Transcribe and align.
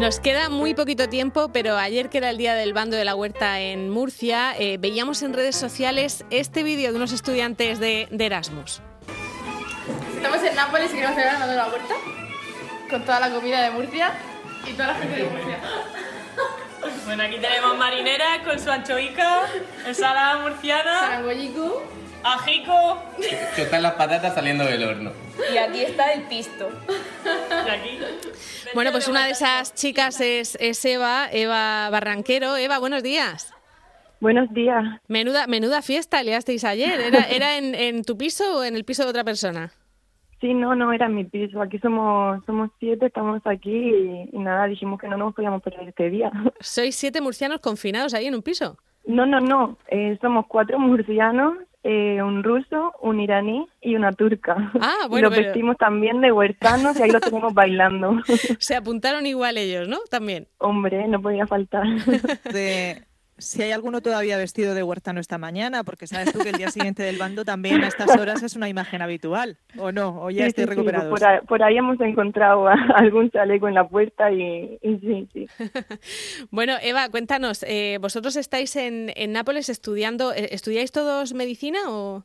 Nos 0.00 0.20
queda 0.20 0.48
muy 0.48 0.74
poquito 0.74 1.08
tiempo, 1.08 1.48
pero 1.52 1.76
ayer 1.76 2.08
que 2.08 2.18
era 2.18 2.30
el 2.30 2.38
día 2.38 2.54
del 2.54 2.72
bando 2.72 2.96
de 2.96 3.04
la 3.04 3.16
huerta 3.16 3.58
en 3.58 3.90
Murcia, 3.90 4.54
eh, 4.56 4.76
veíamos 4.78 5.22
en 5.22 5.32
redes 5.32 5.56
sociales 5.56 6.24
este 6.30 6.62
vídeo 6.62 6.92
de 6.92 6.96
unos 6.96 7.10
estudiantes 7.10 7.80
de, 7.80 8.06
de 8.08 8.26
Erasmus. 8.26 8.80
Estamos 10.14 10.40
en 10.44 10.54
Nápoles 10.54 10.92
y 10.92 10.94
queremos 10.94 11.16
celebrar 11.16 11.34
el 11.34 11.40
bando 11.40 11.50
de 11.50 11.56
la 11.56 11.68
huerta 11.68 11.94
con 12.88 13.04
toda 13.04 13.18
la 13.18 13.30
comida 13.30 13.60
de 13.60 13.70
Murcia 13.72 14.12
y 14.68 14.72
toda 14.74 14.88
la 14.88 14.94
gente 14.94 15.16
de 15.16 15.24
Murcia. 15.24 15.58
Bueno, 17.04 17.24
aquí 17.24 17.38
tenemos 17.40 17.76
marineras 17.76 18.38
con 18.46 18.56
su 18.58 18.70
anchoica, 18.70 19.46
ensalada 19.84 20.38
murciana, 20.42 21.00
Saragoyiku. 21.00 21.72
Ajico 22.22 23.02
Que 23.54 23.62
están 23.62 23.82
las 23.82 23.94
patatas 23.94 24.34
saliendo 24.34 24.64
del 24.64 24.84
horno. 24.84 25.12
Y 25.52 25.56
aquí 25.56 25.82
está 25.82 26.12
el 26.12 26.22
pisto. 26.22 26.68
y 27.24 27.70
aquí. 27.70 27.98
Bueno, 28.74 28.90
pues 28.92 29.08
una 29.08 29.24
de 29.24 29.32
esas 29.32 29.74
chicas 29.74 30.20
es, 30.20 30.56
es 30.60 30.84
Eva, 30.84 31.28
Eva 31.30 31.88
Barranquero. 31.90 32.56
Eva, 32.56 32.78
buenos 32.78 33.02
días. 33.02 33.52
Buenos 34.20 34.52
días. 34.52 34.84
Menuda, 35.06 35.46
menuda 35.46 35.80
fiesta 35.80 36.22
liasteis 36.22 36.64
ayer. 36.64 37.00
¿Era, 37.00 37.20
era 37.30 37.56
en, 37.56 37.74
en 37.74 38.04
tu 38.04 38.16
piso 38.16 38.58
o 38.58 38.64
en 38.64 38.74
el 38.74 38.84
piso 38.84 39.04
de 39.04 39.10
otra 39.10 39.24
persona? 39.24 39.72
Sí, 40.40 40.54
no, 40.54 40.74
no 40.74 40.92
era 40.92 41.08
mi 41.08 41.24
piso. 41.24 41.60
Aquí 41.60 41.78
somos 41.78 42.44
somos 42.46 42.70
siete, 42.78 43.06
estamos 43.06 43.40
aquí 43.44 43.70
y, 43.70 44.28
y 44.32 44.38
nada, 44.38 44.66
dijimos 44.66 45.00
que 45.00 45.08
no 45.08 45.16
nos 45.16 45.34
podíamos 45.34 45.62
perder 45.62 45.88
este 45.88 46.10
día. 46.10 46.30
¿Sois 46.60 46.94
siete 46.94 47.20
murcianos 47.20 47.60
confinados 47.60 48.14
ahí 48.14 48.26
en 48.26 48.34
un 48.36 48.42
piso? 48.42 48.76
No, 49.06 49.26
no, 49.26 49.40
no. 49.40 49.78
Eh, 49.88 50.16
somos 50.20 50.46
cuatro 50.46 50.78
murcianos, 50.78 51.56
eh, 51.84 52.22
un 52.22 52.42
ruso, 52.42 52.92
un 53.00 53.20
iraní 53.20 53.66
y 53.80 53.94
una 53.94 54.12
turca. 54.12 54.72
Ah, 54.80 54.94
Y 55.06 55.08
bueno, 55.08 55.28
los 55.28 55.36
pero- 55.36 55.48
vestimos 55.48 55.76
también 55.76 56.20
de 56.20 56.32
huertanos 56.32 56.98
y 56.98 57.02
ahí 57.02 57.10
los 57.10 57.20
tenemos 57.22 57.54
bailando. 57.54 58.16
Se 58.58 58.74
apuntaron 58.76 59.26
igual 59.26 59.56
ellos, 59.58 59.88
¿no? 59.88 59.98
También. 60.10 60.48
Hombre, 60.58 61.06
no 61.08 61.20
podía 61.22 61.46
faltar. 61.46 61.84
de 62.52 63.02
si 63.38 63.62
hay 63.62 63.72
alguno 63.72 64.00
todavía 64.00 64.36
vestido 64.36 64.74
de 64.74 64.82
huertano 64.82 65.20
esta 65.20 65.38
mañana, 65.38 65.84
porque 65.84 66.06
sabes 66.06 66.32
tú 66.32 66.40
que 66.40 66.50
el 66.50 66.56
día 66.58 66.70
siguiente 66.70 67.02
del 67.02 67.18
bando 67.18 67.44
también 67.44 67.82
a 67.84 67.86
estas 67.88 68.16
horas 68.16 68.42
es 68.42 68.56
una 68.56 68.68
imagen 68.68 69.00
habitual, 69.00 69.56
¿o 69.78 69.92
no? 69.92 70.20
O 70.22 70.30
ya 70.30 70.44
Sí, 70.44 70.48
estoy 70.48 70.64
sí, 70.64 70.68
sí, 70.70 70.74
recuperado. 70.76 71.10
por, 71.10 71.24
ahí, 71.24 71.38
por 71.46 71.62
ahí 71.62 71.76
hemos 71.76 72.00
encontrado 72.00 72.66
a- 72.68 72.72
algún 72.96 73.30
chaleco 73.30 73.68
en 73.68 73.74
la 73.74 73.88
puerta 73.88 74.30
y, 74.32 74.78
y 74.82 74.96
sí, 74.98 75.28
sí. 75.32 75.46
Bueno, 76.50 76.74
Eva, 76.82 77.08
cuéntanos, 77.10 77.62
eh, 77.62 77.98
¿vosotros 78.00 78.36
estáis 78.36 78.74
en, 78.76 79.12
en 79.16 79.32
Nápoles 79.32 79.68
estudiando, 79.68 80.32
eh, 80.32 80.48
¿estudiáis 80.52 80.92
todos 80.92 81.32
medicina 81.34 81.78
o...? 81.88 82.24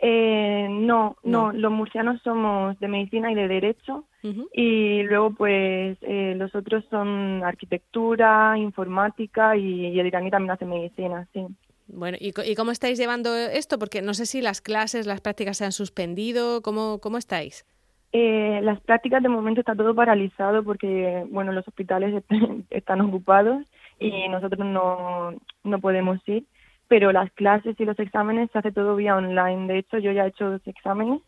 Eh, 0.00 0.68
no, 0.70 1.16
No. 1.22 1.50
no, 1.50 1.52
los 1.52 1.72
murcianos 1.72 2.20
somos 2.22 2.78
de 2.78 2.88
medicina 2.88 3.32
y 3.32 3.34
de 3.34 3.48
derecho 3.48 4.04
y 4.52 5.02
luego 5.04 5.30
pues 5.34 5.96
eh, 6.02 6.34
los 6.36 6.54
otros 6.54 6.84
son 6.90 7.42
arquitectura, 7.44 8.56
informática 8.58 9.56
y, 9.56 9.86
y 9.86 9.98
el 10.00 10.06
iraní 10.06 10.30
también 10.30 10.50
hace 10.52 10.66
medicina, 10.66 11.26
sí. 11.32 11.46
Bueno, 11.86 12.18
¿y, 12.20 12.32
y 12.44 12.54
cómo 12.54 12.70
estáis 12.70 12.98
llevando 12.98 13.34
esto? 13.34 13.78
Porque 13.78 14.02
no 14.02 14.12
sé 14.12 14.26
si 14.26 14.42
las 14.42 14.60
clases, 14.60 15.06
las 15.06 15.20
prácticas 15.22 15.56
se 15.56 15.64
han 15.64 15.72
suspendido, 15.72 16.60
¿cómo, 16.62 16.98
cómo 17.00 17.16
estáis? 17.16 17.64
Eh, 18.12 18.60
las 18.62 18.80
prácticas 18.80 19.22
de 19.22 19.28
momento 19.30 19.60
está 19.60 19.74
todo 19.74 19.94
paralizado 19.94 20.62
porque 20.64 21.24
bueno 21.30 21.52
los 21.52 21.66
hospitales 21.66 22.14
est- 22.14 22.30
están 22.70 23.00
ocupados 23.00 23.66
y 23.98 24.28
nosotros 24.28 24.66
no, 24.66 25.32
no 25.64 25.78
podemos 25.80 26.18
ir, 26.28 26.44
pero 26.88 27.12
las 27.12 27.30
clases 27.32 27.78
y 27.78 27.84
los 27.84 27.98
exámenes 27.98 28.50
se 28.50 28.58
hace 28.58 28.72
todo 28.72 28.96
vía 28.96 29.16
online. 29.16 29.72
De 29.72 29.78
hecho 29.78 29.98
yo 29.98 30.10
ya 30.12 30.24
he 30.24 30.28
hecho 30.28 30.50
dos 30.50 30.62
exámenes 30.66 31.20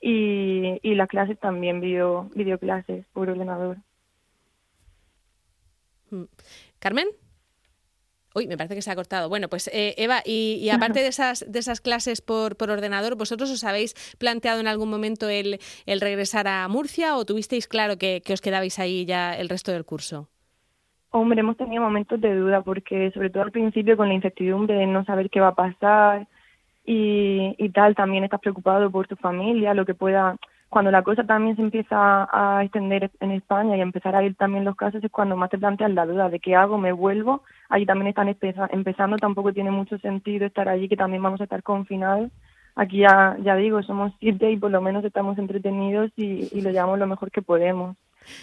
y, 0.00 0.78
y 0.82 0.94
las 0.94 1.08
clases 1.08 1.38
también 1.38 1.80
video 1.80 2.28
videoclases 2.34 3.06
por 3.12 3.30
ordenador. 3.30 3.78
Mm. 6.10 6.24
¿Carmen? 6.80 7.06
Uy, 8.34 8.46
me 8.46 8.56
parece 8.56 8.76
que 8.76 8.82
se 8.82 8.90
ha 8.90 8.94
cortado. 8.94 9.28
Bueno, 9.28 9.48
pues 9.48 9.68
eh, 9.72 9.94
Eva, 9.96 10.22
y, 10.24 10.58
y 10.62 10.70
aparte 10.70 11.00
de 11.00 11.08
esas, 11.08 11.44
de 11.48 11.58
esas 11.58 11.80
clases 11.80 12.20
por, 12.20 12.56
por 12.56 12.70
ordenador, 12.70 13.16
¿vosotros 13.16 13.50
os 13.50 13.64
habéis 13.64 13.94
planteado 14.18 14.60
en 14.60 14.68
algún 14.68 14.88
momento 14.88 15.28
el, 15.28 15.58
el 15.84 16.00
regresar 16.00 16.46
a 16.46 16.68
Murcia 16.68 17.16
o 17.16 17.24
tuvisteis 17.24 17.66
claro 17.66 17.96
que, 17.98 18.22
que 18.24 18.32
os 18.32 18.40
quedabais 18.40 18.78
ahí 18.78 19.04
ya 19.04 19.34
el 19.34 19.48
resto 19.48 19.72
del 19.72 19.84
curso? 19.84 20.28
Hombre, 21.12 21.40
hemos 21.40 21.56
tenido 21.56 21.82
momentos 21.82 22.20
de 22.20 22.36
duda 22.36 22.62
porque 22.62 23.10
sobre 23.12 23.30
todo 23.30 23.42
al 23.42 23.50
principio 23.50 23.96
con 23.96 24.08
la 24.08 24.14
incertidumbre 24.14 24.74
de 24.76 24.86
no 24.86 25.04
saber 25.04 25.28
qué 25.28 25.40
va 25.40 25.48
a 25.48 25.54
pasar 25.54 26.28
y, 26.84 27.54
y 27.58 27.68
tal, 27.70 27.96
también 27.96 28.22
estás 28.24 28.40
preocupado 28.40 28.90
por 28.90 29.06
tu 29.08 29.16
familia, 29.16 29.74
lo 29.74 29.84
que 29.84 29.94
pueda... 29.94 30.36
Cuando 30.68 30.92
la 30.92 31.02
cosa 31.02 31.24
también 31.24 31.56
se 31.56 31.62
empieza 31.62 32.28
a 32.30 32.62
extender 32.62 33.10
en 33.18 33.32
España 33.32 33.76
y 33.76 33.80
empezar 33.80 34.14
a 34.14 34.22
ir 34.22 34.36
también 34.36 34.64
los 34.64 34.76
casos 34.76 35.02
es 35.02 35.10
cuando 35.10 35.36
más 35.36 35.50
te 35.50 35.58
planteas 35.58 35.90
la 35.90 36.06
duda 36.06 36.28
de 36.28 36.38
qué 36.38 36.54
hago, 36.54 36.78
me 36.78 36.92
vuelvo. 36.92 37.42
Allí 37.68 37.86
también 37.86 38.06
están 38.06 38.28
empeza- 38.28 38.68
empezando, 38.70 39.16
tampoco 39.16 39.52
tiene 39.52 39.72
mucho 39.72 39.98
sentido 39.98 40.46
estar 40.46 40.68
allí, 40.68 40.88
que 40.88 40.96
también 40.96 41.24
vamos 41.24 41.40
a 41.40 41.44
estar 41.44 41.64
confinados. 41.64 42.30
Aquí 42.76 42.98
ya, 42.98 43.36
ya 43.42 43.56
digo, 43.56 43.82
somos 43.82 44.12
siete 44.20 44.52
y 44.52 44.58
por 44.58 44.70
lo 44.70 44.80
menos 44.80 45.04
estamos 45.04 45.36
entretenidos 45.38 46.12
y, 46.16 46.48
y 46.56 46.60
lo 46.60 46.70
llevamos 46.70 47.00
lo 47.00 47.08
mejor 47.08 47.32
que 47.32 47.42
podemos. 47.42 47.96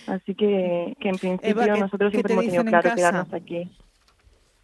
Así 0.08 0.36
que, 0.36 0.96
que 1.00 1.10
en 1.10 1.18
principio 1.18 1.50
Eva, 1.64 1.74
¿qué- 1.74 1.80
nosotros 1.80 2.12
siempre 2.12 2.34
hemos 2.34 2.46
tenido 2.46 2.64
claro 2.66 2.96
quedarnos 2.96 3.34
aquí. 3.34 3.70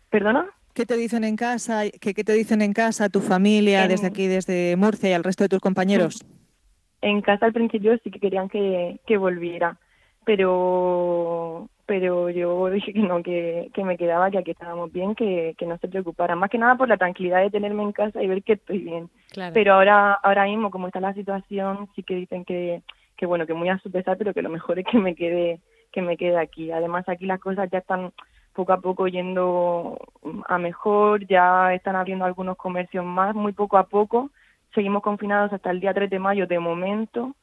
¿Perdona? 0.09 0.45
¿Qué 0.73 0.85
te 0.85 0.95
dicen 0.97 1.23
en 1.23 1.35
casa? 1.35 1.83
¿Qué, 2.01 2.13
qué 2.13 2.23
te 2.23 2.33
dicen 2.33 2.61
en 2.61 2.73
casa, 2.73 3.09
tu 3.09 3.19
familia, 3.21 3.83
En- 3.83 3.89
desde 3.89 4.07
aquí, 4.07 4.27
desde 4.27 4.75
Murcia 4.75 5.09
y 5.09 5.13
al 5.13 5.23
resto 5.23 5.43
de 5.43 5.49
tus 5.49 5.59
compañeros? 5.59 6.25
En 7.01 7.21
casa 7.21 7.45
al 7.45 7.53
principio 7.53 7.97
sí 8.03 8.09
que 8.11 8.19
querían 8.19 8.47
que, 8.47 8.99
que 9.05 9.17
volviera, 9.17 9.77
pero 10.25 11.69
pero 11.85 12.29
yo 12.29 12.69
dije 12.69 12.93
que 12.93 12.99
no, 12.99 13.21
que, 13.21 13.69
que 13.73 13.83
me 13.83 13.97
quedaba, 13.97 14.31
que 14.31 14.37
aquí 14.37 14.51
estábamos 14.51 14.89
bien, 14.93 15.15
que, 15.15 15.53
que 15.57 15.65
no 15.65 15.77
se 15.79 15.89
preocupara. 15.89 16.33
Más 16.33 16.49
que 16.49 16.57
nada 16.57 16.75
por 16.77 16.87
la 16.87 16.95
tranquilidad 16.95 17.41
de 17.41 17.51
tenerme 17.51 17.83
en 17.83 17.91
casa 17.91 18.23
y 18.23 18.27
ver 18.27 18.41
que 18.41 18.53
estoy 18.53 18.77
bien. 18.79 19.09
Claro. 19.31 19.53
Pero 19.53 19.73
ahora 19.73 20.13
ahora 20.13 20.45
mismo, 20.45 20.71
como 20.71 20.87
está 20.87 21.01
la 21.01 21.13
situación, 21.13 21.89
sí 21.93 22.01
que 22.03 22.15
dicen 22.15 22.45
que, 22.45 22.81
que 23.23 23.27
bueno, 23.27 23.47
que 23.47 23.53
muy 23.53 23.69
a 23.69 23.77
su 23.77 23.89
pesar, 23.89 24.17
pero 24.17 24.33
que 24.33 24.41
lo 24.41 24.49
mejor 24.49 24.79
es 24.79 24.85
que 24.85 24.99
me 24.99 25.15
quede 25.15 25.61
que 25.93 26.01
me 26.01 26.17
quede 26.17 26.37
aquí. 26.37 26.71
Además, 26.71 27.07
aquí 27.07 27.25
las 27.25 27.39
cosas 27.39 27.69
ya 27.71 27.77
están 27.77 28.11
poco 28.51 28.73
a 28.73 28.81
poco 28.81 29.07
yendo 29.07 29.97
a 30.45 30.57
mejor, 30.57 31.25
ya 31.25 31.73
están 31.73 31.95
abriendo 31.95 32.25
algunos 32.25 32.57
comercios 32.57 33.05
más, 33.05 33.33
muy 33.33 33.53
poco 33.53 33.77
a 33.77 33.85
poco. 33.85 34.29
Seguimos 34.75 35.03
confinados 35.03 35.53
hasta 35.53 35.71
el 35.71 35.79
día 35.79 35.93
3 35.93 36.09
de 36.09 36.19
mayo 36.19 36.47
de 36.47 36.59
momento, 36.59 37.33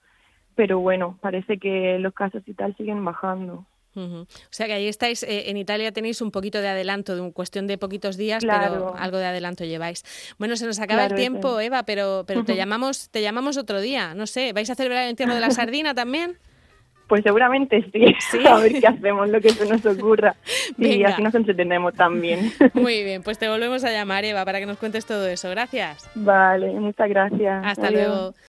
pero 0.54 0.80
bueno, 0.80 1.16
parece 1.22 1.56
que 1.56 1.98
los 1.98 2.12
casos 2.12 2.42
y 2.47 2.52
tal 2.52 2.76
siguen 2.76 3.02
bajando. 3.02 3.64
O 3.94 4.26
sea 4.50 4.66
que 4.66 4.72
ahí 4.74 4.86
estáis, 4.88 5.22
eh, 5.22 5.50
en 5.50 5.56
Italia 5.56 5.92
tenéis 5.92 6.20
un 6.20 6.30
poquito 6.30 6.60
de 6.60 6.68
adelanto, 6.68 7.14
de 7.14 7.20
un 7.20 7.32
cuestión 7.32 7.66
de 7.66 7.78
poquitos 7.78 8.16
días, 8.16 8.44
pero 8.44 8.94
algo 8.96 9.18
de 9.18 9.26
adelanto 9.26 9.64
lleváis. 9.64 10.04
Bueno, 10.38 10.56
se 10.56 10.66
nos 10.66 10.78
acaba 10.78 11.00
Claro, 11.02 11.14
el 11.14 11.20
tiempo. 11.20 11.60
Eva, 11.60 11.82
pero, 11.84 12.24
pero 12.26 12.44
te 12.44 12.56
llamamos, 12.56 13.10
te 13.10 13.22
llamamos 13.22 13.56
otro 13.56 13.80
día. 13.80 14.14
No 14.14 14.26
sé, 14.26 14.52
¿vais 14.52 14.70
a 14.70 14.74
celebrar 14.74 15.04
el 15.04 15.10
entierro 15.10 15.34
de 15.34 15.40
la 15.40 15.50
sardina 15.50 15.94
también? 15.94 16.38
Pues 17.08 17.24
seguramente 17.24 17.84
sí, 17.92 18.04
Sí. 18.30 18.38
a 18.46 18.58
ver 18.58 18.80
qué 18.80 18.86
hacemos, 18.86 19.28
lo 19.28 19.40
que 19.40 19.50
se 19.50 19.66
nos 19.68 19.84
ocurra. 19.84 20.36
Y 20.78 21.02
así 21.02 21.20
nos 21.20 21.34
entretenemos 21.34 21.92
también. 21.94 22.52
Muy 22.74 23.02
bien, 23.02 23.22
pues 23.24 23.36
te 23.38 23.48
volvemos 23.48 23.82
a 23.82 23.90
llamar, 23.90 24.24
Eva, 24.24 24.44
para 24.44 24.60
que 24.60 24.66
nos 24.66 24.78
cuentes 24.78 25.04
todo 25.04 25.26
eso. 25.26 25.50
Gracias. 25.50 26.08
vale, 26.14 26.70
muchas 26.74 27.08
gracias. 27.08 27.66
Hasta 27.66 27.88
Adiós. 27.88 28.06
luego. 28.08 28.34